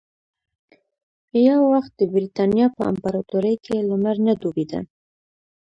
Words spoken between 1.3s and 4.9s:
یو وخت د برېتانیا په امپراتورۍ کې لمر نه ډوبېده.